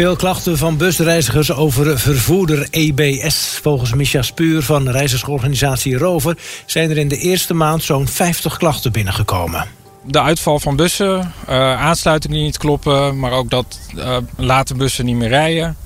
Veel 0.00 0.16
klachten 0.16 0.58
van 0.58 0.76
busreizigers 0.76 1.52
over 1.52 1.98
vervoerder 1.98 2.66
EBS. 2.70 3.58
Volgens 3.62 3.94
Micha 3.94 4.22
Spuur 4.22 4.62
van 4.62 4.88
reizigersorganisatie 4.88 5.96
Rover... 5.96 6.36
zijn 6.66 6.90
er 6.90 6.98
in 6.98 7.08
de 7.08 7.16
eerste 7.16 7.54
maand 7.54 7.82
zo'n 7.82 8.08
50 8.08 8.56
klachten 8.56 8.92
binnengekomen. 8.92 9.66
De 10.04 10.20
uitval 10.20 10.60
van 10.60 10.76
bussen, 10.76 11.32
uh, 11.48 11.80
aansluitingen 11.80 12.36
die 12.36 12.46
niet 12.46 12.58
kloppen... 12.58 13.18
maar 13.18 13.32
ook 13.32 13.50
dat 13.50 13.80
uh, 13.96 14.16
late 14.36 14.74
bussen 14.74 15.04
niet 15.04 15.16
meer 15.16 15.28
rijden. 15.28 15.76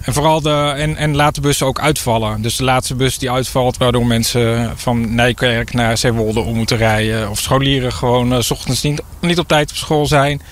En 0.00 0.12
vooral 0.12 0.40
de, 0.40 0.74
en, 0.76 0.96
en 0.96 1.16
laten 1.16 1.42
bussen 1.42 1.66
ook 1.66 1.80
uitvallen. 1.80 2.42
Dus 2.42 2.56
de 2.56 2.64
laatste 2.64 2.94
bus 2.94 3.18
die 3.18 3.30
uitvalt, 3.30 3.76
waardoor 3.76 4.06
mensen 4.06 4.72
van 4.76 5.14
Nijkerk 5.14 5.72
naar 5.72 5.98
Zeewolde 5.98 6.40
om 6.40 6.56
moeten 6.56 6.76
rijden. 6.76 7.30
Of 7.30 7.38
scholieren 7.38 7.92
gewoon 7.92 8.32
uh, 8.32 8.40
s 8.40 8.50
ochtends 8.50 8.82
niet, 8.82 9.02
niet 9.20 9.38
op 9.38 9.48
tijd 9.48 9.70
op 9.70 9.76
school 9.76 10.06
zijn. 10.06 10.42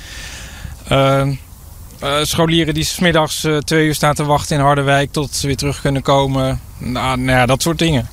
Uh, 2.04 2.22
scholieren 2.22 2.74
die 2.74 2.84
smiddags 2.84 3.44
uh, 3.44 3.56
twee 3.56 3.86
uur 3.86 3.94
staan 3.94 4.14
te 4.14 4.24
wachten 4.24 4.56
in 4.56 4.62
Harderwijk 4.62 5.12
tot 5.12 5.30
ze 5.30 5.46
weer 5.46 5.56
terug 5.56 5.80
kunnen 5.80 6.02
komen. 6.02 6.60
Nou, 6.78 7.18
nou 7.18 7.38
ja, 7.38 7.46
dat 7.46 7.62
soort 7.62 7.78
dingen. 7.78 8.08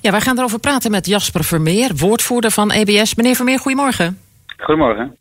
Ja, 0.00 0.10
wij 0.10 0.20
gaan 0.20 0.38
erover 0.38 0.58
praten 0.58 0.90
met 0.90 1.06
Jasper 1.06 1.44
Vermeer, 1.44 1.90
woordvoerder 1.96 2.50
van 2.50 2.70
EBS. 2.70 3.14
Meneer 3.14 3.34
Vermeer, 3.34 3.58
goedemorgen. 3.58 4.18
Goedemorgen. 4.56 5.16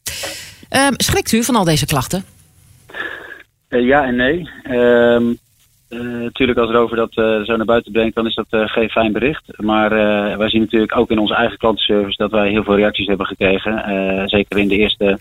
Uh, 0.72 0.88
schrikt 0.90 1.32
u 1.32 1.44
van 1.44 1.56
al 1.56 1.64
deze 1.64 1.86
klachten? 1.86 2.26
Uh, 3.70 3.88
ja 3.88 4.04
en 4.04 4.16
nee. 4.16 4.50
Uh, 4.64 5.36
natuurlijk, 6.02 6.60
als 6.60 6.72
Rover 6.72 6.96
dat 6.96 7.14
zo 7.46 7.56
naar 7.56 7.66
buiten 7.66 7.92
brengt, 7.92 8.16
dan 8.16 8.26
is 8.26 8.36
dat 8.36 8.46
geen 8.50 8.90
fijn 8.90 9.12
bericht. 9.12 9.44
Maar 9.58 9.90
wij 10.38 10.50
zien 10.50 10.62
natuurlijk 10.62 10.98
ook 10.98 11.12
in 11.12 11.20
onze 11.20 11.36
eigen 11.36 11.58
klantenservice 11.58 12.18
dat 12.18 12.32
wij 12.32 12.50
heel 12.50 12.64
veel 12.64 12.76
reacties 12.76 13.08
hebben 13.08 13.26
gekregen. 13.26 14.30
zeker 14.30 14.58
in 14.58 14.68
de 14.68 14.78
eerste 14.78 15.20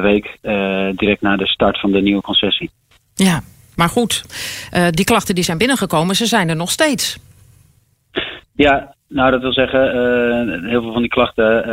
week, 0.00 0.38
direct 0.96 1.20
na 1.20 1.36
de 1.36 1.46
start 1.46 1.80
van 1.80 1.92
de 1.92 2.02
nieuwe 2.02 2.22
concessie. 2.22 2.70
Ja, 3.14 3.40
maar 3.76 3.88
goed, 3.88 4.24
die 4.90 5.04
klachten 5.04 5.34
die 5.34 5.44
zijn 5.44 5.58
binnengekomen, 5.58 6.16
ze 6.16 6.26
zijn 6.26 6.48
er 6.48 6.56
nog 6.56 6.70
steeds. 6.70 7.18
Ja, 8.54 8.95
nou, 9.16 9.30
dat 9.30 9.40
wil 9.40 9.52
zeggen, 9.52 9.96
uh, 9.96 10.70
heel 10.70 10.82
veel 10.82 10.92
van 10.92 11.00
die 11.00 11.10
klachten, 11.10 11.68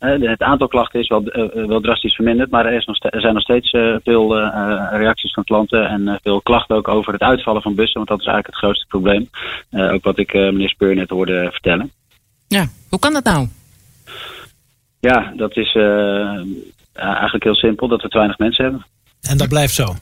uh, 0.00 0.28
het 0.30 0.42
aantal 0.42 0.68
klachten 0.68 1.00
is 1.00 1.08
wel, 1.08 1.22
uh, 1.24 1.66
wel 1.66 1.80
drastisch 1.80 2.14
verminderd, 2.14 2.50
maar 2.50 2.66
er, 2.66 2.72
is 2.72 2.84
nog 2.84 2.96
er 3.00 3.20
zijn 3.20 3.34
nog 3.34 3.42
steeds 3.42 3.70
veel 4.04 4.38
reacties 4.90 5.32
van 5.32 5.44
klanten 5.44 5.88
en 5.88 6.18
veel 6.22 6.40
klachten 6.40 6.76
ook 6.76 6.88
over 6.88 7.12
het 7.12 7.22
uitvallen 7.22 7.62
van 7.62 7.74
bussen, 7.74 7.96
want 7.96 8.08
dat 8.08 8.20
is 8.20 8.26
eigenlijk 8.26 8.54
het 8.54 8.64
grootste 8.64 8.86
probleem. 8.86 9.30
ook 9.70 10.04
wat 10.04 10.18
ik 10.18 10.32
meneer 10.32 10.68
Speur 10.68 10.94
net 10.94 11.10
hoorde 11.10 11.48
vertellen. 11.50 11.90
Ja, 12.48 12.66
hoe 12.88 12.98
kan 12.98 13.12
dat 13.12 13.24
nou? 13.24 13.48
Ja, 15.00 15.32
dat 15.36 15.56
is 15.56 15.74
eigenlijk 16.92 17.44
heel 17.44 17.54
simpel, 17.54 17.88
dat 17.88 18.02
we 18.02 18.08
te 18.08 18.16
weinig 18.16 18.38
mensen 18.38 18.64
hebben. 18.64 18.86
En 19.30 19.36
dat 19.36 19.48
blijft 19.48 19.74
zo? 19.74 19.94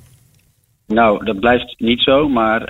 Nou, 0.86 1.24
dat 1.24 1.40
blijft 1.40 1.74
niet 1.78 2.02
zo, 2.02 2.28
maar 2.28 2.60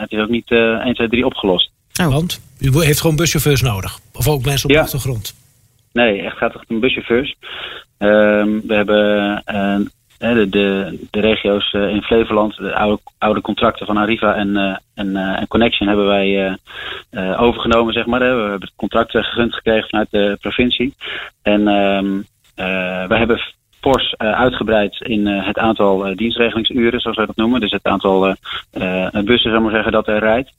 het 0.00 0.12
is 0.12 0.20
ook 0.20 0.28
niet 0.28 0.50
1, 0.50 0.94
2, 0.94 1.08
3 1.08 1.26
opgelost. 1.26 1.76
Oh. 2.00 2.12
Want 2.12 2.40
u 2.60 2.84
heeft 2.84 3.00
gewoon 3.00 3.16
buschauffeurs 3.16 3.62
nodig? 3.62 3.98
Of 4.12 4.28
ook 4.28 4.44
mensen 4.44 4.64
op 4.64 4.70
ja. 4.70 4.76
de 4.76 4.84
achtergrond? 4.84 5.34
Nee, 5.92 6.22
echt 6.22 6.36
gaat 6.36 6.52
het 6.52 6.64
om 6.68 6.80
buschauffeurs. 6.80 7.34
Um, 7.98 8.60
we 8.66 8.74
hebben 8.74 9.42
uh, 9.46 10.34
de, 10.34 10.48
de, 10.48 10.98
de, 11.10 11.20
regio's 11.20 11.72
uh, 11.72 11.88
in 11.88 12.02
Flevoland, 12.02 12.56
de 12.56 12.74
oude, 12.74 13.02
oude 13.18 13.40
contracten 13.40 13.86
van 13.86 13.96
Arriva 13.96 14.34
en, 14.34 14.48
uh, 14.48 14.76
en, 14.94 15.16
en 15.16 15.48
Connection 15.48 15.88
hebben 15.88 16.06
wij 16.06 16.58
overgenomen, 17.36 17.92
zeg 17.92 18.06
maar. 18.06 18.18
We 18.18 18.26
hebben 18.26 18.60
het 18.60 18.72
contract 18.76 19.10
gegund 19.10 19.54
gekregen 19.54 19.88
vanuit 19.88 20.10
de 20.10 20.36
provincie. 20.40 20.94
En 21.42 21.68
um, 21.68 22.26
we 23.08 23.14
hebben 23.16 23.40
fors 23.80 24.14
uh, 24.18 24.32
uitgebreid 24.32 25.00
in 25.00 25.26
uh, 25.26 25.46
het 25.46 25.58
aantal 25.58 26.08
uh, 26.08 26.16
dienstregelingsuren, 26.16 27.00
zoals 27.00 27.16
wij 27.16 27.26
dat 27.26 27.36
noemen. 27.36 27.60
Dus 27.60 27.70
het 27.70 27.84
aantal 27.84 28.34
bussen, 29.24 29.50
zou 29.50 29.60
maar 29.60 29.72
zeggen, 29.72 29.92
dat 29.92 30.08
er 30.08 30.18
rijdt. 30.18 30.52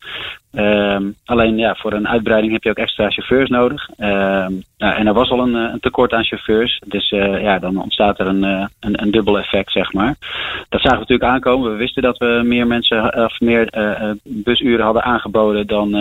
Ehm, 0.51 1.03
alleen 1.25 1.57
ja, 1.57 1.75
voor 1.75 1.93
een 1.93 2.07
uitbreiding 2.07 2.53
heb 2.53 2.63
je 2.63 2.69
ook 2.69 2.77
extra 2.77 3.09
chauffeurs 3.09 3.49
nodig. 3.49 3.89
Ehm, 3.97 4.53
nou, 4.77 4.95
en 4.95 5.07
er 5.07 5.13
was 5.13 5.29
al 5.29 5.39
een, 5.39 5.53
een, 5.53 5.79
tekort 5.79 6.13
aan 6.13 6.23
chauffeurs. 6.23 6.81
Dus 6.85 7.09
ja, 7.41 7.59
dan 7.59 7.81
ontstaat 7.81 8.19
er 8.19 8.27
een, 8.27 8.43
een, 8.43 9.01
een, 9.01 9.11
dubbel 9.11 9.39
effect, 9.39 9.71
zeg 9.71 9.93
maar. 9.93 10.15
Dat 10.69 10.81
zagen 10.81 10.99
we 10.99 11.05
natuurlijk 11.07 11.31
aankomen. 11.31 11.71
We 11.71 11.77
wisten 11.77 12.01
dat 12.01 12.17
we 12.17 12.41
meer 12.43 12.67
mensen 12.67 13.25
of 13.25 13.39
meer 13.39 13.69
busuren 14.23 14.85
hadden 14.85 15.03
aangeboden 15.03 15.67
dan, 15.67 15.91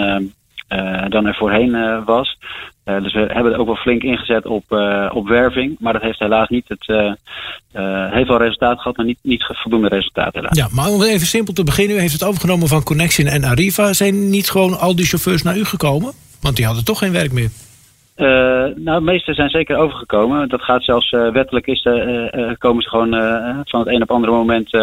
dan 1.08 1.26
er 1.26 1.34
voorheen 1.34 2.04
was. 2.04 2.38
Uh, 2.84 3.02
dus 3.02 3.12
we 3.12 3.20
hebben 3.20 3.52
er 3.52 3.58
ook 3.58 3.66
wel 3.66 3.76
flink 3.76 4.02
ingezet 4.02 4.46
op, 4.46 4.64
op 5.12 5.28
werving. 5.28 5.76
Maar 5.78 5.92
dat 5.92 6.02
heeft 6.02 6.18
helaas 6.18 6.48
niet 6.48 6.68
het. 6.68 6.88
Uh, 6.88 8.12
heeft 8.12 8.28
wel 8.28 8.38
resultaat 8.38 8.78
gehad, 8.78 8.96
maar 8.96 9.06
niet, 9.06 9.18
niet 9.22 9.44
voldoende 9.48 9.88
resultaat 9.88 10.34
helaas. 10.34 10.56
Ja, 10.56 10.68
maar 10.70 10.88
om 10.88 11.02
even 11.02 11.26
simpel 11.26 11.52
te 11.52 11.64
beginnen. 11.64 11.96
U 11.96 12.00
heeft 12.00 12.12
het 12.12 12.24
overgenomen 12.24 12.68
van 12.68 12.82
Connection 12.82 13.26
en 13.26 13.44
Arriva. 13.44 13.92
Zijn 13.92 14.30
niet 14.30 14.50
gewoon 14.50 14.78
al 14.78 14.96
die 14.96 15.06
chauffeurs 15.06 15.42
naar 15.42 15.56
u 15.56 15.64
gekomen? 15.64 16.12
Want 16.40 16.56
die 16.56 16.64
hadden 16.64 16.84
toch 16.84 16.98
geen 16.98 17.12
werk 17.12 17.32
meer. 17.32 17.50
Uh, 18.18 18.26
nou, 18.76 18.98
de 18.98 19.04
meeste 19.04 19.34
zijn 19.34 19.50
zeker 19.50 19.76
overgekomen. 19.76 20.48
Dat 20.48 20.62
gaat 20.62 20.84
zelfs 20.84 21.12
uh, 21.12 21.30
wettelijk 21.30 21.66
is 21.66 21.82
de, 21.82 22.30
uh, 22.34 22.50
komen 22.58 22.82
ze 22.82 22.88
gewoon 22.88 23.10
van 23.64 23.80
het 23.80 23.88
een 23.88 24.02
op 24.02 24.10
andere 24.10 24.32
moment, 24.32 24.74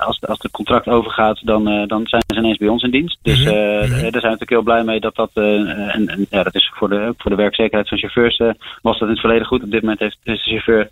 als, 0.00 0.20
als 0.20 0.38
het 0.38 0.50
contract 0.50 0.88
overgaat, 0.88 1.40
dan, 1.46 1.64
dan 1.86 2.06
zijn 2.06 2.22
ze 2.26 2.36
ineens 2.36 2.56
bij 2.56 2.68
ons 2.68 2.82
in 2.82 2.90
dienst. 2.90 3.18
Dus 3.22 3.44
mm 3.44 3.46
-hmm. 3.46 3.88
daar 3.88 3.90
zijn 3.90 4.10
we 4.10 4.10
natuurlijk 4.10 4.50
heel 4.50 4.62
blij 4.62 4.84
mee 4.84 5.00
dat 5.00 5.14
dat, 5.14 5.30
en, 5.34 6.08
en, 6.08 6.26
ja, 6.30 6.42
dat 6.42 6.54
is 6.54 6.72
voor 6.74 6.88
de, 6.88 7.14
voor 7.16 7.30
de 7.30 7.36
werkzekerheid 7.36 7.88
van 7.88 7.98
chauffeurs 7.98 8.36
was 8.82 8.98
dat 8.98 9.08
in 9.08 9.08
het 9.08 9.20
verleden 9.20 9.46
goed. 9.46 9.62
Op 9.62 9.70
dit 9.70 9.82
moment 9.82 10.00
heeft 10.00 10.18
de 10.22 10.36
chauffeur 10.36 10.88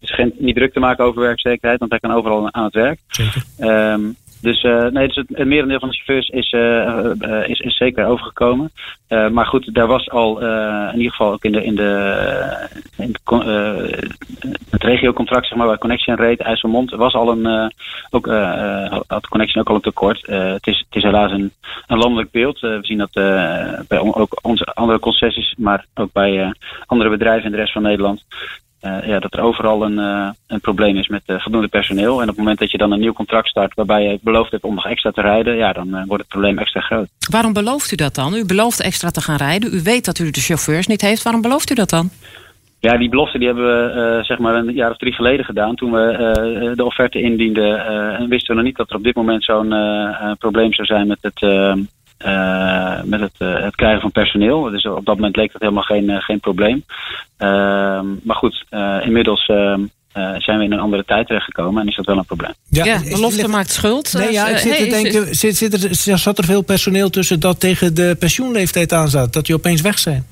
is 0.00 0.14
geen, 0.14 0.32
niet 0.38 0.56
druk 0.56 0.72
te 0.72 0.80
maken 0.80 1.04
over 1.04 1.20
werkzekerheid, 1.20 1.78
want 1.78 1.90
hij 1.90 2.00
kan 2.00 2.12
overal 2.12 2.52
aan 2.52 2.64
het 2.64 2.74
werk. 2.74 2.98
Zeker. 3.08 3.42
Um, 3.58 4.16
dus 4.40 4.62
uh, 4.62 4.86
nee, 4.86 5.06
dus 5.06 5.16
het, 5.16 5.28
het 5.32 5.46
merendeel 5.46 5.78
van 5.78 5.88
de 5.88 5.94
chauffeurs 5.94 6.28
is, 6.28 6.52
uh, 6.52 7.48
is, 7.48 7.58
is 7.60 7.76
zeker 7.76 8.06
overgekomen. 8.06 8.72
maar 9.08 9.46
goed, 9.46 9.74
daar 9.74 9.86
was 9.86 10.10
al 10.10 10.40
in 10.90 10.96
ieder 10.96 11.10
geval 11.10 11.32
ook 11.32 11.44
in, 11.44 11.52
de, 11.52 11.64
in, 11.64 11.74
de, 11.74 12.68
in 12.96 13.16
het 14.70 14.82
regiocontract, 14.82 15.46
zeg 15.46 15.58
maar, 15.58 15.66
waar 15.66 15.78
Connection 15.78 16.16
reed, 16.16 16.40
IJsselmond, 16.40 16.90
was 16.90 17.14
al 17.14 17.30
een, 17.30 17.72
ook, 18.10 18.26
had 19.06 19.28
Connection 19.28 19.60
ook 19.60 19.68
al 19.68 19.74
een 19.74 19.80
tekort. 19.80 20.26
het, 20.26 20.66
is, 20.66 20.78
het 20.78 20.96
is 20.96 21.02
helaas 21.02 21.32
een, 21.32 21.52
een 21.86 21.98
landelijk 21.98 22.30
beeld. 22.30 22.60
we 22.60 22.78
zien 22.80 22.98
dat 22.98 23.12
bij 23.88 23.98
ook 23.98 24.38
onze 24.42 24.64
andere 24.64 24.98
concessies, 24.98 25.54
maar 25.58 25.86
ook 25.94 26.12
bij 26.12 26.54
andere 26.86 27.10
bedrijven 27.10 27.44
in 27.44 27.50
de 27.50 27.56
rest 27.56 27.72
van 27.72 27.82
Nederland. 27.82 28.24
Uh, 28.82 29.06
ja, 29.06 29.18
dat 29.18 29.34
er 29.34 29.40
overal 29.40 29.84
een, 29.84 29.98
uh, 29.98 30.28
een 30.46 30.60
probleem 30.60 30.96
is 30.96 31.08
met 31.08 31.22
uh, 31.26 31.40
voldoende 31.40 31.68
personeel. 31.68 32.16
En 32.16 32.22
op 32.22 32.28
het 32.28 32.36
moment 32.36 32.58
dat 32.58 32.70
je 32.70 32.78
dan 32.78 32.92
een 32.92 33.00
nieuw 33.00 33.12
contract 33.12 33.48
start 33.48 33.74
waarbij 33.74 34.02
je 34.02 34.18
beloofd 34.22 34.50
hebt 34.50 34.64
om 34.64 34.74
nog 34.74 34.86
extra 34.86 35.10
te 35.10 35.20
rijden, 35.20 35.56
ja, 35.56 35.72
dan 35.72 35.90
wordt 35.90 36.22
het 36.22 36.28
probleem 36.28 36.58
extra 36.58 36.80
groot. 36.80 37.08
Waarom 37.30 37.52
belooft 37.52 37.92
u 37.92 37.96
dat 37.96 38.14
dan? 38.14 38.34
U 38.34 38.46
belooft 38.46 38.80
extra 38.80 39.10
te 39.10 39.20
gaan 39.20 39.36
rijden. 39.36 39.74
U 39.74 39.82
weet 39.82 40.04
dat 40.04 40.18
u 40.18 40.30
de 40.30 40.40
chauffeurs 40.40 40.86
niet 40.86 41.00
heeft. 41.00 41.22
Waarom 41.22 41.42
belooft 41.42 41.70
u 41.70 41.74
dat 41.74 41.90
dan? 41.90 42.10
Ja, 42.78 42.96
die 42.96 43.08
belofte 43.08 43.38
die 43.38 43.46
hebben 43.46 43.64
we 43.64 44.24
zeg 44.24 44.38
maar 44.38 44.54
een 44.54 44.74
jaar 44.74 44.90
of 44.90 44.96
drie 44.96 45.12
geleden 45.12 45.44
gedaan. 45.44 45.74
Toen 45.74 45.92
we 45.92 46.72
de 46.76 46.84
offerte 46.84 47.20
indienden, 47.20 47.86
en 48.16 48.28
wisten 48.28 48.48
we 48.48 48.54
nog 48.54 48.64
niet 48.64 48.76
dat 48.76 48.90
er 48.90 48.96
op 48.96 49.04
dit 49.04 49.14
moment 49.14 49.44
zo'n 49.44 49.74
probleem 50.38 50.74
zou 50.74 50.86
zijn 50.86 51.06
met 51.06 51.18
het 51.20 51.40
uh, 52.26 53.02
met 53.02 53.20
het, 53.20 53.34
uh, 53.38 53.62
het, 53.62 53.74
krijgen 53.74 54.00
van 54.00 54.12
personeel. 54.12 54.62
Dus 54.62 54.86
op 54.86 55.04
dat 55.04 55.14
moment 55.14 55.36
leek 55.36 55.52
dat 55.52 55.60
helemaal 55.60 55.82
geen, 55.82 56.04
uh, 56.04 56.16
geen 56.20 56.40
probleem. 56.40 56.84
maar 58.22 58.36
goed, 58.36 58.64
inmiddels 59.00 59.44
zijn 60.38 60.58
we 60.58 60.64
in 60.64 60.72
een 60.72 60.80
andere 60.80 61.04
tijd 61.04 61.26
terechtgekomen 61.26 61.82
en 61.82 61.88
is 61.88 61.96
dat 61.96 62.06
wel 62.06 62.16
een 62.16 62.24
probleem. 62.24 62.52
Ja, 62.68 62.84
ja 62.84 63.00
belofte 63.10 63.48
maakt 63.48 63.70
schuld. 63.70 64.12
Nee, 64.12 64.32
ja, 64.32 64.48
ik 64.48 64.58
zit 64.58 64.76
hey, 64.76 64.84
te 64.84 64.90
denken, 64.90 65.34
zit, 65.34 65.56
zit 65.56 65.84
er, 65.84 66.18
zat 66.18 66.38
er 66.38 66.44
veel 66.44 66.62
personeel 66.62 67.10
tussen 67.10 67.40
dat 67.40 67.60
tegen 67.60 67.94
de 67.94 68.16
pensioenleeftijd 68.18 68.92
aan 68.92 69.08
zat? 69.08 69.32
Dat 69.32 69.46
die 69.46 69.54
opeens 69.54 69.80
weg 69.80 69.98
zijn? 69.98 70.26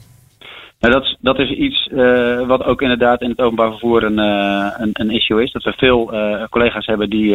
Nou, 0.80 0.92
dat, 0.94 1.16
dat 1.20 1.38
is 1.38 1.50
iets 1.50 1.88
uh, 1.92 2.46
wat 2.46 2.64
ook 2.64 2.82
inderdaad 2.82 3.22
in 3.22 3.30
het 3.30 3.40
openbaar 3.40 3.70
vervoer 3.70 4.02
een, 4.02 4.18
uh, 4.18 4.72
een, 4.76 4.90
een, 4.92 5.10
issue 5.10 5.42
is. 5.42 5.52
Dat 5.52 5.62
we 5.62 5.72
veel 5.76 6.14
uh, 6.14 6.42
collega's 6.50 6.86
hebben 6.86 7.10
die 7.10 7.32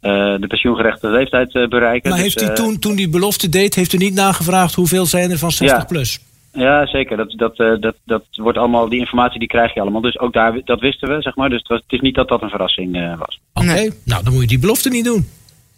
de 0.00 0.44
pensioengerechte 0.48 1.08
leeftijd 1.08 1.52
bereiken. 1.52 2.10
Maar 2.10 2.18
heeft 2.18 2.38
dus, 2.38 2.48
u 2.48 2.54
toen, 2.54 2.78
toen 2.78 2.96
die 2.96 3.08
belofte 3.08 3.48
deed, 3.48 3.74
heeft 3.74 3.92
u 3.92 3.96
niet 3.96 4.14
nagevraagd 4.14 4.74
hoeveel 4.74 5.06
zijn 5.06 5.30
er 5.30 5.38
van 5.38 5.50
60 5.50 5.78
ja. 5.78 5.84
plus? 5.84 6.18
Ja, 6.52 6.86
zeker. 6.86 7.16
Dat, 7.16 7.30
dat, 7.36 7.56
dat, 7.56 7.94
dat 8.04 8.24
wordt 8.32 8.58
allemaal, 8.58 8.88
die 8.88 8.98
informatie 8.98 9.38
die 9.38 9.48
krijg 9.48 9.74
je 9.74 9.80
allemaal. 9.80 10.00
Dus 10.00 10.18
ook 10.18 10.32
daar, 10.32 10.60
dat 10.64 10.80
wisten 10.80 11.08
we, 11.08 11.22
zeg 11.22 11.36
maar. 11.36 11.48
Dus 11.48 11.58
het, 11.58 11.68
was, 11.68 11.80
het 11.80 11.92
is 11.92 12.00
niet 12.00 12.14
dat 12.14 12.28
dat 12.28 12.42
een 12.42 12.50
verrassing 12.50 13.16
was. 13.18 13.40
Oké, 13.54 13.66
okay. 13.66 13.90
nou 14.04 14.24
dan 14.24 14.32
moet 14.32 14.42
je 14.42 14.48
die 14.48 14.58
belofte 14.58 14.88
niet 14.88 15.04
doen. 15.04 15.28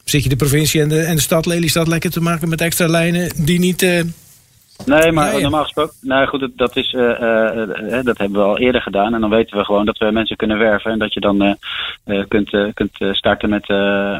Zit 0.04 0.22
je 0.22 0.28
de 0.28 0.36
provincie 0.36 0.80
en 0.80 0.88
de, 0.88 1.00
en 1.00 1.14
de 1.14 1.22
stad 1.22 1.46
Lelystad 1.46 1.86
lekker 1.86 2.10
te 2.10 2.20
maken 2.20 2.48
met 2.48 2.60
extra 2.60 2.86
lijnen 2.86 3.44
die 3.44 3.58
niet 3.58 3.82
Nee, 4.86 5.12
maar 5.12 5.32
nee, 5.32 5.42
normaal 5.42 5.62
gesproken, 5.62 5.94
nou 6.00 6.26
goed, 6.26 6.48
dat, 6.56 6.76
is, 6.76 6.92
uh, 6.92 7.02
uh, 7.02 8.02
dat 8.02 8.18
hebben 8.18 8.38
we 8.38 8.46
al 8.46 8.58
eerder 8.58 8.82
gedaan. 8.82 9.14
En 9.14 9.20
dan 9.20 9.30
weten 9.30 9.58
we 9.58 9.64
gewoon 9.64 9.86
dat 9.86 9.98
we 9.98 10.10
mensen 10.10 10.36
kunnen 10.36 10.58
werven 10.58 10.90
en 10.90 10.98
dat 10.98 11.12
je 11.12 11.20
dan 11.20 11.42
uh, 12.04 12.24
kunt, 12.28 12.50
kunt 12.74 12.96
starten 13.12 13.48
met, 13.48 13.68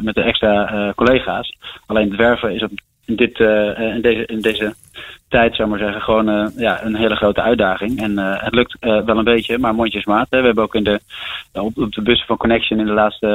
met 0.03 0.15
de 0.15 0.21
extra 0.21 0.93
collega's. 0.95 1.57
Alleen 1.85 2.07
het 2.09 2.17
werven 2.17 2.53
is 2.53 2.63
op 2.63 2.71
dit, 3.05 3.39
in, 3.39 4.01
deze, 4.01 4.25
in 4.25 4.41
deze 4.41 4.73
tijd, 5.29 5.55
zou 5.55 5.69
maar 5.69 5.79
zeggen, 5.79 6.01
gewoon 6.01 6.51
ja, 6.55 6.83
een 6.83 6.95
hele 6.95 7.15
grote 7.15 7.41
uitdaging. 7.41 8.01
En 8.01 8.17
het 8.17 8.55
lukt 8.55 8.77
wel 8.79 9.17
een 9.17 9.23
beetje, 9.23 9.57
maar 9.57 9.75
mondjesmaat. 9.75 10.27
Hè. 10.29 10.39
We 10.39 10.45
hebben 10.45 10.63
ook 10.63 10.75
in 10.75 10.83
de, 10.83 10.99
op, 11.53 11.77
op 11.77 11.93
de 11.93 12.01
bussen 12.01 12.27
van 12.27 12.37
Connection 12.37 12.79
in 12.79 12.85
de 12.85 12.91
laatste 12.91 13.27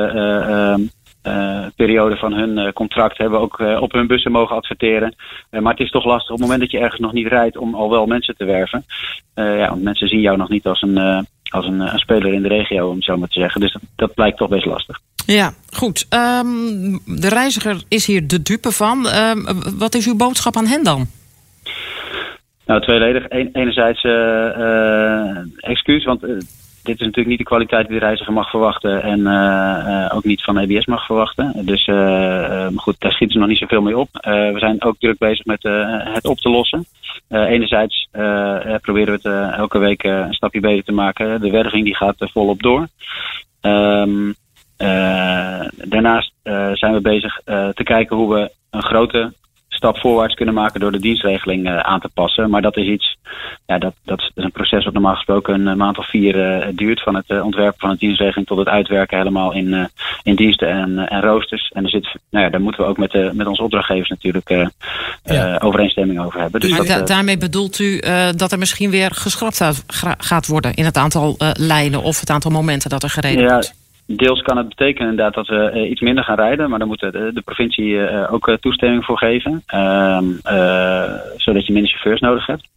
periode 1.76 2.16
van 2.16 2.32
hun 2.32 2.72
contract 2.72 3.18
hebben 3.18 3.38
we 3.38 3.44
ook 3.44 3.82
op 3.82 3.92
hun 3.92 4.06
bussen 4.06 4.32
mogen 4.32 4.56
adverteren. 4.56 5.14
maar 5.50 5.72
het 5.72 5.80
is 5.80 5.90
toch 5.90 6.04
lastig 6.04 6.30
op 6.30 6.38
het 6.38 6.40
moment 6.40 6.60
dat 6.60 6.70
je 6.70 6.78
ergens 6.78 7.00
nog 7.00 7.12
niet 7.12 7.26
rijdt 7.26 7.56
om 7.56 7.74
al 7.74 7.90
wel 7.90 8.06
mensen 8.06 8.36
te 8.36 8.44
werven. 8.44 8.84
ja, 9.34 9.68
want 9.68 9.82
mensen 9.82 10.08
zien 10.08 10.20
jou 10.20 10.36
nog 10.36 10.48
niet 10.48 10.66
als 10.66 10.82
een, 10.82 11.26
als 11.50 11.66
een, 11.66 11.80
een, 11.80 11.98
speler 11.98 12.32
in 12.32 12.42
de 12.42 12.48
regio, 12.48 12.88
om 12.88 12.94
het 12.94 13.04
zo 13.04 13.16
maar 13.16 13.28
te 13.28 13.40
zeggen. 13.40 13.60
Dus 13.60 13.72
dat, 13.72 13.82
dat 13.96 14.14
blijkt 14.14 14.38
toch 14.38 14.48
best 14.48 14.66
lastig. 14.66 15.00
Ja, 15.26 15.52
goed. 15.70 16.06
Ehm, 16.08 16.98
de 17.04 17.28
reiziger 17.28 17.82
is 17.88 18.06
hier 18.06 18.26
de 18.26 18.42
dupe 18.42 18.70
van. 18.70 19.08
Ehm, 19.08 19.38
wat 19.78 19.94
is 19.94 20.06
uw 20.06 20.16
boodschap 20.16 20.56
aan 20.56 20.66
hen 20.66 20.84
dan? 20.84 21.06
Nou, 22.66 22.80
tweeledig. 22.80 23.28
enerzijds 23.52 24.02
excuus, 25.56 26.04
want 26.04 26.22
dit 26.90 27.00
is 27.00 27.06
natuurlijk 27.06 27.28
niet 27.28 27.38
de 27.38 27.54
kwaliteit 27.54 27.88
die 27.88 27.98
de 27.98 28.04
reiziger 28.04 28.32
mag 28.32 28.50
verwachten 28.50 29.02
en 29.02 29.26
ook 30.12 30.24
niet 30.24 30.42
van 30.42 30.58
EBS 30.58 30.86
mag 30.86 31.06
verwachten. 31.06 31.66
Dus 31.66 31.84
goed, 32.76 33.00
daar 33.00 33.12
schieten 33.12 33.30
ze 33.30 33.38
nog 33.38 33.48
niet 33.48 33.58
zoveel 33.58 33.82
mee 33.82 33.98
op. 33.98 34.08
we 34.22 34.56
zijn 34.56 34.82
ook 34.82 34.98
druk 34.98 35.18
bezig 35.18 35.44
met 35.44 35.62
het 35.62 36.26
op 36.26 36.38
te 36.38 36.48
lossen. 36.48 36.84
enerzijds 37.28 38.08
proberen 38.80 39.20
we 39.20 39.28
het 39.28 39.56
elke 39.56 39.78
week 39.78 40.02
een 40.02 40.34
stapje 40.34 40.60
beter 40.60 40.84
te 40.84 40.92
maken. 40.92 41.40
De 41.40 41.50
werving 41.50 41.84
die 41.84 41.96
gaat 41.96 42.14
volop 42.18 42.62
door. 42.62 42.88
Um, 43.60 44.34
daarnaast 45.84 46.32
zijn 46.72 46.92
we 46.92 47.00
bezig 47.00 47.40
te 47.44 47.82
kijken 47.84 48.16
hoe 48.16 48.34
we 48.34 48.50
een 48.70 48.82
grote 48.82 49.32
stap 49.72 49.98
voorwaarts 49.98 50.34
kunnen 50.34 50.54
maken 50.54 50.80
door 50.80 50.92
de 50.92 51.00
dienstregeling 51.00 51.68
uh, 51.68 51.78
aan 51.78 52.00
te 52.00 52.08
passen. 52.14 52.50
Maar 52.50 52.62
dat 52.62 52.76
is 52.76 52.86
iets, 52.86 53.16
ja, 53.66 53.78
dat, 53.78 53.94
dat 54.04 54.18
is 54.20 54.30
een 54.34 54.52
proces 54.52 54.84
wat 54.84 54.92
normaal 54.92 55.14
gesproken 55.14 55.66
een 55.66 55.76
maand 55.76 55.98
of 55.98 56.08
vier 56.08 56.36
uh, 56.36 56.66
duurt. 56.74 57.02
Van 57.02 57.14
het 57.14 57.24
uh, 57.28 57.44
ontwerpen 57.44 57.80
van 57.80 57.90
een 57.90 57.96
dienstregeling 57.96 58.46
tot 58.46 58.58
het 58.58 58.68
uitwerken 58.68 59.18
helemaal 59.18 59.52
in, 59.52 59.90
in 60.22 60.34
diensten 60.34 60.68
en, 60.68 61.08
en 61.08 61.20
roosters. 61.20 61.70
En 61.74 61.84
er 61.84 61.90
zit, 61.90 62.08
nou 62.30 62.44
ja, 62.44 62.50
daar 62.50 62.60
moeten 62.60 62.82
we 62.82 62.88
ook 62.88 62.98
met, 62.98 63.10
de, 63.10 63.30
met 63.34 63.46
onze 63.46 63.62
opdrachtgevers 63.62 64.08
natuurlijk 64.08 64.68
ja. 65.24 65.58
overeenstemming 65.58 66.20
over 66.20 66.40
hebben. 66.40 66.60
Dus 66.60 66.86
dat, 66.86 67.06
daarmee 67.06 67.38
bedoelt 67.38 67.78
u 67.78 68.00
dat 68.36 68.52
er 68.52 68.58
misschien 68.58 68.90
weer 68.90 69.10
geschrapt 69.10 69.60
gaat 70.18 70.46
worden 70.46 70.74
in 70.74 70.84
het 70.84 70.96
aantal 70.96 71.36
lijnen 71.52 72.02
of 72.02 72.20
het 72.20 72.30
aantal 72.30 72.50
momenten 72.50 72.90
dat 72.90 73.02
er 73.02 73.10
gereden 73.10 73.44
ja, 73.44 73.52
wordt? 73.52 73.79
Deels 74.16 74.42
kan 74.42 74.56
het 74.56 74.68
betekenen 74.68 75.10
inderdaad 75.10 75.34
dat 75.34 75.46
we 75.46 75.70
uh, 75.74 75.90
iets 75.90 76.00
minder 76.00 76.24
gaan 76.24 76.36
rijden, 76.36 76.70
maar 76.70 76.78
daar 76.78 76.88
moet 76.88 77.00
de, 77.00 77.30
de 77.34 77.42
provincie 77.44 77.86
uh, 77.86 78.32
ook 78.32 78.48
uh, 78.48 78.54
toestemming 78.54 79.04
voor 79.04 79.18
geven, 79.18 79.62
ehm, 79.66 80.24
zodat 81.36 81.66
je 81.66 81.72
minder 81.72 81.90
chauffeurs 81.90 82.20
nodig 82.20 82.46
hebt. 82.46 82.68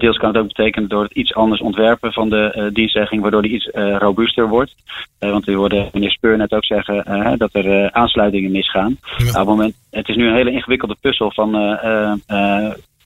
deels 0.00 0.16
kan 0.16 0.28
het 0.28 0.38
ook 0.38 0.46
betekenen 0.46 0.88
door 0.88 1.02
het 1.02 1.12
iets 1.12 1.34
anders 1.34 1.60
ontwerpen 1.60 2.12
van 2.12 2.28
de 2.28 2.70
dienstzegging, 2.72 3.22
waardoor 3.22 3.42
die 3.42 3.52
iets 3.52 3.70
robuuster 3.98 4.48
wordt. 4.48 4.74
want 5.18 5.44
we 5.44 5.52
hoorden 5.52 5.88
meneer 5.92 6.10
Speur 6.10 6.36
net 6.36 6.52
ook 6.52 6.64
zeggen 6.64 7.04
dat 7.38 7.54
er 7.54 7.92
aansluitingen 7.92 8.50
misgaan. 8.50 8.96
Ja. 9.16 9.24
Nou, 9.24 9.28
op 9.28 9.34
het, 9.34 9.46
moment, 9.46 9.74
het 9.90 10.08
is 10.08 10.16
nu 10.16 10.28
een 10.28 10.34
hele 10.34 10.52
ingewikkelde 10.52 10.96
puzzel 11.00 11.30
van 11.32 11.50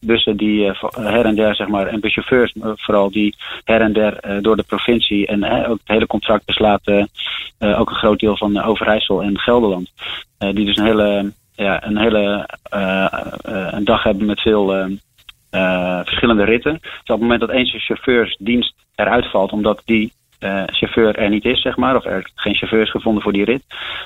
bussen 0.06 0.36
die 0.36 0.68
eh, 0.68 0.82
her 0.92 1.24
en 1.24 1.34
der, 1.34 1.54
zeg 1.54 1.68
maar, 1.68 1.86
en 1.86 2.00
buschauffeurs 2.00 2.52
eh, 2.52 2.70
vooral, 2.74 3.10
die 3.10 3.34
her 3.64 3.80
en 3.80 3.92
der 3.92 4.18
eh, 4.18 4.42
door 4.42 4.56
de 4.56 4.62
provincie 4.62 5.26
en 5.26 5.44
ook 5.44 5.78
het 5.78 5.88
hele 5.88 6.06
contract 6.06 6.44
beslaat 6.44 6.88
ook 7.58 7.90
een 7.90 7.96
groot 7.96 8.20
deel 8.20 8.36
van 8.36 8.62
Overijssel 8.62 9.22
en 9.22 9.38
Gelderland. 9.38 9.92
die 10.38 10.64
dus 10.64 10.76
een 10.76 10.84
hele, 10.84 11.32
ja, 11.54 11.86
een 11.86 11.98
hele 11.98 12.48
een 13.72 13.84
dag 13.84 14.02
hebben 14.02 14.26
met 14.26 14.40
veel 14.40 14.88
verschillende 16.04 16.44
ritten. 16.44 16.72
Dus 16.80 16.90
op 16.90 17.06
het 17.06 17.20
moment 17.20 17.40
dat 17.40 17.50
eens 17.50 17.72
een 17.72 17.80
chauffeursdienst 17.80 18.74
eruit 18.94 19.30
valt, 19.30 19.52
omdat 19.52 19.82
die 19.84 20.12
uh, 20.44 20.62
chauffeur 20.66 21.16
er 21.16 21.30
niet 21.30 21.44
is, 21.44 21.60
zeg 21.60 21.76
maar, 21.76 21.96
of 21.96 22.04
er 22.04 22.30
geen 22.34 22.54
chauffeur 22.54 22.82
is 22.82 22.90
gevonden 22.90 23.22
voor 23.22 23.32
die 23.32 23.44
rit, 23.44 23.62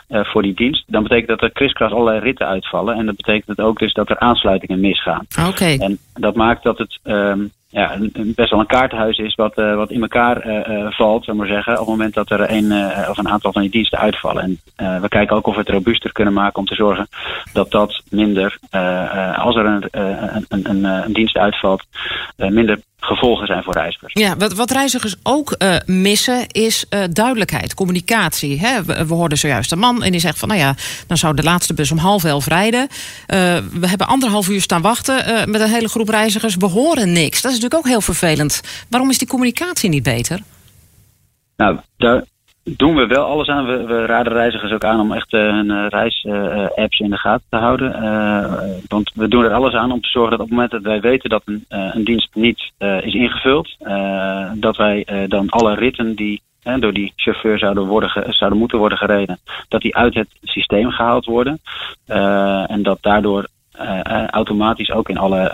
uh, 0.09 0.25
voor 0.25 0.43
die 0.43 0.55
dienst, 0.55 0.85
dan 0.87 1.03
betekent 1.03 1.29
dat 1.29 1.43
er 1.43 1.53
kriskras 1.53 1.93
allerlei 1.93 2.19
ritten 2.19 2.47
uitvallen. 2.47 2.97
En 2.97 3.07
dat 3.07 3.17
betekent 3.17 3.61
ook 3.61 3.79
dus 3.79 3.93
dat 3.93 4.11
er 4.11 4.19
aansluitingen 4.19 4.81
misgaan. 4.81 5.27
Oké. 5.49 5.77
En 5.79 5.99
dat 6.15 6.35
maakt 6.35 6.63
dat 6.63 6.79
het 6.79 6.99
um, 7.05 7.51
ja, 7.71 7.95
een, 7.95 8.33
best 8.35 8.51
wel 8.51 8.61
een 8.61 8.67
kaartenhuis 8.67 9.19
is 9.19 9.35
wat, 9.35 9.59
uh, 9.59 9.75
wat 9.75 9.91
in 9.91 10.03
elkaar 10.03 10.47
uh, 10.47 10.87
valt, 10.91 11.25
zou 11.25 11.37
maar 11.37 11.47
zeggen, 11.47 11.73
op 11.73 11.79
het 11.79 11.89
moment 11.89 12.15
dat 12.15 12.31
er 12.31 12.51
een 12.51 12.73
of 13.09 13.19
een 13.19 13.29
aantal 13.29 13.53
van 13.53 13.63
die 13.63 13.71
diensten 13.71 13.99
uitvallen. 13.99 14.43
En 14.77 15.01
we 15.01 15.09
kijken 15.09 15.37
ook 15.37 15.47
of 15.47 15.55
we 15.55 15.61
het 15.61 15.69
robuuster 15.69 16.13
kunnen 16.13 16.35
maken 16.35 16.59
om 16.59 16.67
te 16.67 16.75
zorgen 16.75 17.09
dat 17.53 17.71
dat 17.71 18.03
minder, 18.11 18.59
als 19.37 19.57
er 19.57 19.67
een, 19.67 19.89
een, 20.49 20.71
een, 20.71 20.85
een, 20.85 21.13
dienst 21.13 21.37
uitvalt, 21.37 21.85
minder 22.37 22.81
gevolgen 23.01 23.47
zijn 23.47 23.63
voor 23.63 23.73
reizigers. 23.73 24.13
Ja, 24.13 24.37
wat, 24.37 24.55
wat 24.55 24.71
reizigers 24.71 25.17
ook 25.23 25.55
uh, 25.59 25.77
missen 25.87 26.47
is 26.49 26.85
uh, 26.91 27.01
duidelijkheid, 27.11 27.75
communicatie. 27.75 28.61
Hè? 28.61 28.85
We, 28.85 29.07
we, 29.07 29.15
hoorden 29.15 29.39
zojuist 29.39 29.73
een 29.73 29.79
man 29.79 30.03
en 30.03 30.11
die 30.11 30.21
zegt 30.21 30.39
van... 30.39 30.49
nou 30.49 30.61
ja, 30.61 30.75
dan 31.07 31.17
zou 31.17 31.35
de 31.35 31.43
laatste 31.43 31.75
bus 31.75 31.91
om 31.91 31.99
half 31.99 32.25
elf 32.25 32.47
rijden. 32.47 32.81
Uh, 32.81 32.89
we 33.73 33.89
hebben 33.89 34.07
anderhalf 34.07 34.49
uur 34.49 34.61
staan 34.61 34.83
wachten 34.83 35.51
met 35.51 35.61
een 35.61 35.69
hele 35.69 35.89
groep 35.89 36.09
reizigers. 36.09 36.57
We 36.57 36.67
horen 36.67 37.13
niks. 37.13 37.43
Dat 37.43 37.53
is 37.53 37.59
natuurlijk 37.59 37.87
ook 37.87 37.93
heel 37.93 38.01
vervelend. 38.01 38.61
Waarom 38.89 39.11
is 39.11 39.19
die 39.19 39.29
communicatie 39.29 39.91
niet 39.91 40.03
beter? 40.03 40.41
Nou, 41.57 41.79
daar 41.97 42.25
doen 42.77 42.95
we 42.95 43.07
wel 43.07 43.25
alles 43.25 43.49
aan. 43.49 43.67
We, 43.67 43.85
we 43.85 44.07
raden 44.07 44.33
reizigers 44.33 44.73
ook 44.73 44.85
aan 44.85 45.01
om 45.01 45.13
echt 45.13 45.33
uh, 45.33 45.41
hun 45.41 45.71
uh, 45.71 45.87
reis-apps 45.89 46.99
uh, 46.99 47.05
in 47.05 47.11
de 47.11 47.17
gaten 47.17 47.47
te 47.51 47.57
houden. 47.57 47.93
want 48.89 49.11
we 49.15 49.29
doen 49.29 49.45
er 49.45 49.53
alles 49.53 49.75
aan 49.75 49.93
om 49.93 50.01
te 50.01 50.09
zorgen 50.09 50.31
dat 50.31 50.41
op 50.41 50.47
het 50.47 50.55
moment 50.55 50.71
dat 50.71 50.83
wij 50.83 51.01
weten 51.01 51.31
dat 51.31 51.43
een, 51.45 51.65
een 51.69 52.05
dienst 52.05 52.29
niet 52.35 52.73
is 52.79 53.15
ingevuld, 53.15 53.77
dat 54.55 54.77
wij 54.77 55.27
dan 55.29 55.49
alle 55.49 55.75
ritten 55.75 56.15
die 56.15 56.43
door 56.79 56.93
die 56.93 57.13
chauffeur 57.17 57.59
zouden, 57.59 57.87
worden 57.87 58.35
zouden 58.35 58.59
moeten 58.59 58.79
worden 58.79 58.99
gereden, 58.99 59.39
dat 59.69 59.81
die 59.81 59.97
uit 59.97 60.15
het 60.15 60.29
systeem 60.43 60.91
gehaald 60.91 61.25
worden. 61.25 61.61
en 62.67 62.83
dat 62.83 62.99
daardoor 63.01 63.47
automatisch 64.31 64.91
ook 64.91 65.09
in 65.09 65.19
alle 65.19 65.53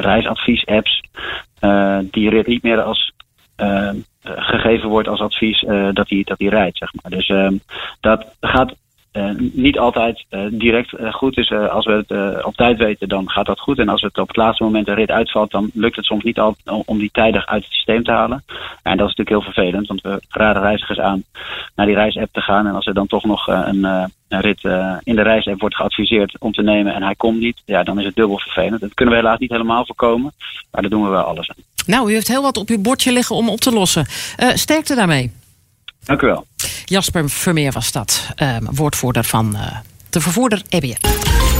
reisadvies-apps 0.00 1.02
die 2.10 2.30
rit 2.30 2.46
niet 2.46 2.62
meer 2.62 2.82
als 2.82 3.11
gegeven 4.24 4.88
wordt 4.88 5.08
als 5.08 5.20
advies 5.20 5.62
uh, 5.62 5.88
dat 5.92 6.08
hij 6.08 6.22
dat 6.24 6.40
rijdt, 6.40 6.78
zeg 6.78 6.92
maar. 6.94 7.10
Dus 7.10 7.28
uh, 7.28 7.48
dat 8.00 8.26
gaat 8.40 8.74
uh, 9.12 9.30
niet 9.38 9.78
altijd 9.78 10.24
uh, 10.30 10.40
direct 10.50 10.94
goed. 11.10 11.34
Dus 11.34 11.52
als 11.52 11.86
we 11.86 12.04
het 12.06 12.44
op 12.44 12.54
tijd 12.54 12.78
weten, 12.78 13.08
dan 13.08 13.30
gaat 13.30 13.46
dat 13.46 13.60
goed. 13.60 13.78
En 13.78 13.88
als 13.88 14.02
het 14.02 14.18
op 14.18 14.28
het 14.28 14.36
laatste 14.36 14.64
moment 14.64 14.88
een 14.88 14.94
rit 14.94 15.10
uitvalt, 15.10 15.50
dan 15.50 15.70
lukt 15.74 15.96
het 15.96 16.04
soms 16.04 16.22
niet 16.22 16.38
altijd 16.38 16.86
om 16.86 16.98
die 16.98 17.10
tijdig 17.12 17.46
uit 17.46 17.64
het 17.64 17.72
systeem 17.72 18.04
te 18.04 18.10
halen. 18.10 18.44
En 18.82 18.96
dat 18.96 19.08
is 19.08 19.16
natuurlijk 19.16 19.28
heel 19.28 19.52
vervelend, 19.52 19.86
want 19.86 20.00
we 20.00 20.22
raden 20.28 20.62
reizigers 20.62 20.98
aan 20.98 21.24
naar 21.74 21.86
die 21.86 21.94
reisapp 21.94 22.32
te 22.32 22.40
gaan. 22.40 22.66
En 22.66 22.74
als 22.74 22.86
er 22.86 22.94
dan 22.94 23.06
toch 23.06 23.24
nog 23.24 23.46
een, 23.46 23.84
een 23.84 24.40
rit 24.40 24.64
in 25.02 25.16
de 25.16 25.22
reisapp 25.22 25.60
wordt 25.60 25.76
geadviseerd 25.76 26.36
om 26.38 26.52
te 26.52 26.62
nemen 26.62 26.94
en 26.94 27.02
hij 27.02 27.14
komt 27.14 27.40
niet, 27.40 27.62
ja, 27.64 27.82
dan 27.82 27.98
is 27.98 28.04
het 28.04 28.16
dubbel 28.16 28.38
vervelend. 28.38 28.80
Dat 28.80 28.94
kunnen 28.94 29.14
we 29.14 29.20
helaas 29.20 29.38
niet 29.38 29.50
helemaal 29.50 29.86
voorkomen, 29.86 30.32
maar 30.70 30.80
daar 30.80 30.90
doen 30.90 31.04
we 31.04 31.10
wel 31.10 31.22
alles 31.22 31.50
aan. 31.50 31.71
Nou, 31.86 32.10
u 32.10 32.14
heeft 32.14 32.28
heel 32.28 32.42
wat 32.42 32.56
op 32.56 32.68
uw 32.68 32.78
bordje 32.78 33.12
liggen 33.12 33.36
om 33.36 33.48
op 33.48 33.60
te 33.60 33.72
lossen. 33.72 34.06
sterkte 34.54 34.94
daarmee. 34.94 35.32
Dank 36.04 36.22
u 36.22 36.26
wel. 36.26 36.46
Jasper 36.84 37.30
Vermeer 37.30 37.72
was 37.72 37.92
dat, 37.92 38.28
uh, 38.36 38.56
woordvoerder 38.60 39.24
van 39.24 39.56
uh, 39.56 39.76
de 40.10 40.20
vervoerder 40.20 40.62
EBN. 40.68 40.96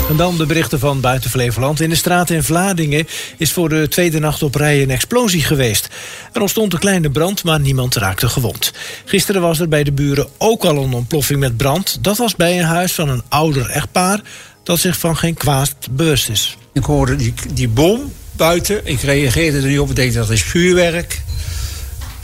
En 0.08 0.16
dan 0.16 0.36
de 0.36 0.46
berichten 0.46 0.78
van 0.78 1.00
buiten 1.00 1.30
Flevoland. 1.30 1.80
In 1.80 1.88
de 1.88 1.94
straat 1.94 2.30
in 2.30 2.42
Vlaardingen 2.42 3.06
is 3.36 3.52
voor 3.52 3.68
de 3.68 3.88
tweede 3.88 4.18
nacht 4.18 4.42
op 4.42 4.54
rij 4.54 4.82
een 4.82 4.90
explosie 4.90 5.42
geweest. 5.42 5.88
Er 6.32 6.40
ontstond 6.40 6.72
een 6.72 6.78
kleine 6.78 7.10
brand, 7.10 7.44
maar 7.44 7.60
niemand 7.60 7.94
raakte 7.94 8.28
gewond. 8.28 8.72
Gisteren 9.04 9.42
was 9.42 9.60
er 9.60 9.68
bij 9.68 9.84
de 9.84 9.92
buren 9.92 10.28
ook 10.38 10.64
al 10.64 10.76
een 10.76 10.92
ontploffing 10.92 11.40
met 11.40 11.56
brand. 11.56 11.98
Dat 12.00 12.16
was 12.16 12.36
bij 12.36 12.58
een 12.58 12.64
huis 12.64 12.92
van 12.92 13.08
een 13.08 13.22
ouder 13.28 13.70
echtpaar 13.70 14.20
dat 14.62 14.78
zich 14.78 14.98
van 14.98 15.16
geen 15.16 15.34
kwaad 15.34 15.74
bewust 15.90 16.28
is. 16.28 16.56
Ik 16.72 16.84
hoorde 16.84 17.16
die, 17.16 17.34
die 17.54 17.68
bom 17.68 18.12
buiten. 18.42 18.86
Ik 18.86 19.00
reageerde 19.00 19.58
er 19.58 19.66
niet 19.66 19.78
op. 19.78 19.88
Ik 19.88 19.96
denk 19.96 20.14
dat 20.14 20.30
is 20.30 20.42
vuurwerk. 20.42 21.22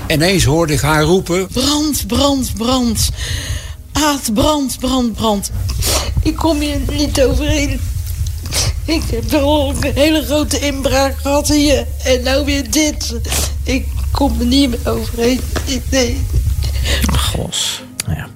Ineens 0.06 0.44
hoorde 0.44 0.72
ik 0.72 0.80
haar 0.80 1.02
roepen... 1.02 1.46
Brand, 1.46 2.06
brand, 2.06 2.54
brand. 2.56 3.08
Aad, 3.92 4.30
brand, 4.34 4.78
brand, 4.78 5.14
brand. 5.14 5.50
Ik 6.22 6.37
kom 6.37 6.60
hier 6.60 6.78
niet 6.92 7.22
overheen. 7.22 7.80
Ik 8.84 9.02
heb 9.10 9.30
wel 9.30 9.75
een 9.80 9.92
hele 9.94 10.25
grote 10.25 10.58
inbraak 10.58 11.18
gehad 11.18 11.48
hier. 11.48 11.87
En 12.04 12.22
nou 12.22 12.44
weer 12.44 12.70
dit. 12.70 13.14
Ik 13.62 13.87
kom 14.12 14.40
er 14.40 14.46
niet 14.46 14.70
meer 14.70 14.92
overheen. 14.92 15.40
Nee. 15.90 16.20
Gos. 17.12 17.82
Nou 18.06 18.18
ja. 18.18 18.28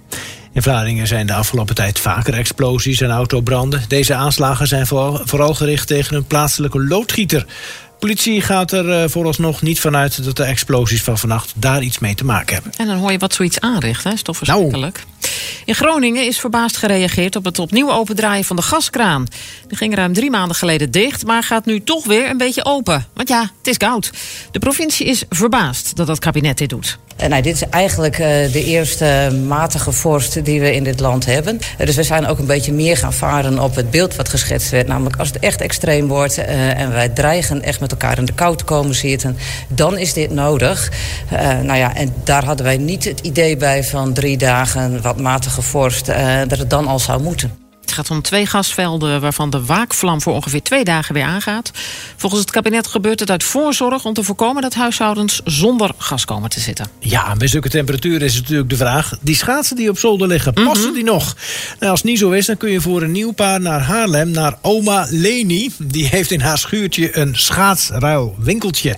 In 0.53 0.63
Vlaardingen 0.63 1.07
zijn 1.07 1.27
de 1.27 1.35
afgelopen 1.35 1.75
tijd 1.75 1.99
vaker 1.99 2.35
explosies 2.35 3.01
en 3.01 3.11
autobranden. 3.11 3.83
Deze 3.89 4.15
aanslagen 4.15 4.67
zijn 4.67 4.87
vooral, 4.87 5.55
gericht 5.55 5.87
tegen 5.87 6.17
een 6.17 6.25
plaatselijke 6.25 6.85
loodgieter 6.85 7.47
politie 7.99 8.41
gaat 8.41 8.73
er 8.73 8.89
uh, 8.89 9.09
vooralsnog 9.09 9.63
niet 9.63 9.81
vanuit 9.81 10.25
dat 10.25 10.37
de 10.37 10.45
explosies 10.45 11.03
van 11.03 11.19
vannacht 11.19 11.53
daar 11.57 11.83
iets 11.83 11.99
mee 11.99 12.15
te 12.15 12.25
maken 12.25 12.55
hebben. 12.55 12.73
En 12.77 12.87
dan 12.87 12.97
hoor 12.97 13.13
je 13.13 13.19
wat 13.19 13.35
zoiets 13.35 13.61
aanricht, 13.61 14.05
hè? 14.05 14.13
is 14.13 14.23
toch 14.23 14.37
verschrikkelijk? 14.37 15.05
In 15.65 15.75
Groningen 15.75 16.27
is 16.27 16.39
verbaasd 16.39 16.77
gereageerd 16.77 17.37
op 17.37 17.45
het 17.45 17.59
opnieuw 17.59 17.93
opendraaien 17.93 18.45
van 18.45 18.57
de 18.57 18.63
gaskraan. 18.63 19.27
Die 19.69 19.77
ging 19.77 19.95
ruim 19.95 20.13
drie 20.13 20.31
maanden 20.31 20.57
geleden 20.57 20.91
dicht, 20.91 21.27
maar 21.27 21.43
gaat 21.43 21.65
nu 21.65 21.83
toch 21.83 22.07
weer 22.07 22.31
een 22.31 22.37
beetje 22.37 22.65
open. 22.65 23.07
Want 23.15 23.29
ja, 23.29 23.41
het 23.59 23.67
is 23.67 23.77
koud. 23.77 24.11
De 24.51 24.59
provincie 24.59 25.07
is 25.07 25.25
verbaasd 25.29 25.97
dat 25.97 26.09
het 26.09 26.19
kabinet 26.19 26.59
dit 26.59 26.69
doet. 26.69 26.99
Uh, 27.21 27.29
nou, 27.29 27.43
dit 27.43 27.55
is 27.55 27.63
eigenlijk 27.69 28.19
uh, 28.19 28.27
de 28.53 28.65
eerste 28.65 29.41
matige 29.47 29.93
vorst 29.93 30.45
die 30.45 30.61
we 30.61 30.75
in 30.75 30.85
dit 30.85 31.01
land 31.01 31.27
hebben. 31.27 31.55
Uh, 31.79 31.87
dus 31.87 31.97
we 31.97 32.03
zijn 32.03 32.27
ook 32.27 32.39
een 32.39 32.47
beetje 32.47 32.73
meer 32.73 32.97
gaan 32.97 33.13
varen 33.13 33.59
op 33.59 33.75
het 33.75 33.91
beeld 33.91 34.17
wat 34.17 34.29
geschetst 34.29 34.71
werd. 34.71 34.87
Namelijk 34.87 35.17
als 35.17 35.29
het 35.29 35.39
echt 35.39 35.61
extreem 35.61 36.09
wordt 36.09 36.39
en 36.39 36.93
wij 36.93 37.09
dreigen 37.09 37.63
echt 37.63 37.81
met 37.81 37.91
elkaar 37.91 38.19
in 38.19 38.25
de 38.25 38.33
kou 38.33 38.57
te 38.57 38.65
komen 38.65 38.95
zitten... 38.95 39.37
dan 39.69 39.99
is 39.99 40.13
dit 40.13 40.31
nodig. 40.31 40.91
nou 41.63 41.79
ja, 41.79 41.95
en 41.95 42.15
daar 42.25 42.45
hadden 42.45 42.67
wij 42.67 42.77
niet 42.77 43.05
het 43.05 43.21
idee 43.21 43.57
bij 43.57 43.85
van 43.85 44.13
drie 44.13 44.37
dagen 44.37 45.03
matige 45.17 45.63
vorst... 45.63 46.07
dat 46.49 46.59
het 46.59 46.71
dan 46.71 46.87
al 46.87 46.99
zou 46.99 47.23
moeten. 47.23 47.63
Het 47.93 47.93
gaat 48.07 48.11
om 48.11 48.23
twee 48.23 48.47
gasvelden 48.47 49.21
waarvan 49.21 49.51
de 49.51 49.65
waakvlam 49.65 50.21
voor 50.21 50.35
ongeveer 50.35 50.63
twee 50.63 50.85
dagen 50.85 51.15
weer 51.15 51.25
aangaat. 51.25 51.71
Volgens 52.17 52.41
het 52.41 52.51
kabinet 52.51 52.87
gebeurt 52.87 53.21
het 53.21 53.31
uit 53.31 53.45
voorzorg 53.45 54.05
om 54.05 54.15
te 54.15 54.23
voorkomen 54.23 54.63
dat 54.63 54.75
huishoudens 54.75 55.41
zonder 55.45 55.91
gas 55.99 56.25
komen 56.25 56.51
te 56.51 56.61
zitten. 56.61 56.87
Ja, 56.99 57.37
bij 57.37 57.49
zulke 57.49 57.69
temperaturen 57.69 58.21
is 58.21 58.35
natuurlijk 58.35 58.71
de 58.71 58.77
vraag: 58.77 59.19
die 59.21 59.35
schaatsen 59.35 59.77
die 59.77 59.89
op 59.89 59.99
zolder 59.99 60.29
liggen, 60.29 60.53
passen 60.53 60.77
mm 60.77 60.83
-hmm. 60.83 60.95
die 60.95 61.05
nog? 61.05 61.37
Nou, 61.79 61.91
als 61.91 62.01
het 62.01 62.11
niet 62.11 62.19
zo 62.19 62.31
is, 62.31 62.47
dan 62.47 62.57
kun 62.57 62.71
je 62.71 62.81
voor 62.81 63.03
een 63.03 63.13
nieuw 63.13 63.33
paar 63.33 63.61
naar 63.61 63.81
Haarlem, 63.81 64.31
naar 64.31 64.59
oma 64.61 65.07
Leni. 65.11 65.71
Die 65.79 66.07
heeft 66.09 66.31
in 66.31 66.41
haar 66.41 66.59
schuurtje 66.59 67.17
een 67.17 67.35
schaatsruilwinkeltje. 67.37 68.97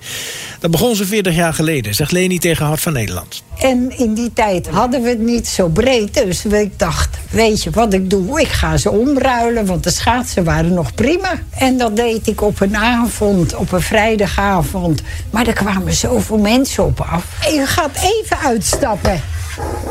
Dat 0.65 0.73
begon 0.73 0.97
ze 0.97 1.07
40 1.07 1.35
jaar 1.35 1.55
geleden, 1.55 1.95
zegt 1.95 2.13
Leni 2.13 2.39
tegen 2.39 2.67
Hart 2.67 2.81
van 2.81 2.93
Nederland. 2.93 3.43
En 3.59 3.99
in 3.99 4.15
die 4.15 4.33
tijd 4.33 4.69
hadden 4.69 5.03
we 5.03 5.09
het 5.09 5.19
niet 5.19 5.49
zo 5.49 5.69
breed. 5.69 6.15
Dus 6.15 6.45
ik 6.45 6.79
dacht, 6.79 7.19
weet 7.31 7.63
je 7.63 7.71
wat 7.71 7.93
ik 7.93 8.11
doe? 8.11 8.41
Ik 8.41 8.49
ga 8.49 8.77
ze 8.77 8.91
omruilen, 8.91 9.67
want 9.67 9.85
de 9.85 9.91
schaatsen 9.91 10.45
waren 10.45 10.75
nog 10.75 10.95
prima. 10.95 11.33
En 11.51 11.77
dat 11.79 11.97
deed 11.97 12.27
ik 12.27 12.43
op 12.43 12.61
een 12.61 12.77
avond, 12.77 13.55
op 13.55 13.73
een 13.73 13.81
vrijdagavond. 13.81 15.03
Maar 15.31 15.47
er 15.47 15.53
kwamen 15.53 15.93
zoveel 15.93 16.39
mensen 16.39 16.85
op 16.85 17.01
af. 17.01 17.25
Je 17.41 17.67
gaat 17.67 17.97
even 18.03 18.39
uitstappen. 18.39 19.21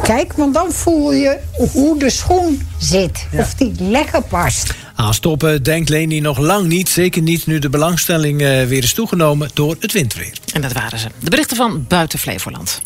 Kijk, 0.03 0.33
want 0.33 0.53
dan 0.53 0.71
voel 0.71 1.11
je 1.13 1.39
hoe 1.71 1.99
de 1.99 2.09
schoen 2.09 2.67
zit. 2.77 3.27
Ja. 3.31 3.39
Of 3.39 3.53
die 3.53 3.73
lekker 3.79 4.21
past. 4.21 4.73
Aan 5.03 5.13
stoppen 5.13 5.63
denkt 5.63 5.89
Leni 5.89 6.19
nog 6.19 6.37
lang 6.37 6.67
niet. 6.67 6.89
Zeker 6.89 7.21
niet 7.21 7.45
nu 7.45 7.59
de 7.59 7.69
belangstelling 7.69 8.41
uh, 8.41 8.63
weer 8.63 8.83
is 8.83 8.93
toegenomen 8.93 9.49
door 9.53 9.75
het 9.79 9.91
windweer. 9.91 10.33
En 10.53 10.61
dat 10.61 10.71
waren 10.73 10.99
ze. 10.99 11.07
De 11.19 11.29
berichten 11.29 11.57
van 11.57 11.85
Buiten 11.87 12.19
Flevoland. 12.19 12.81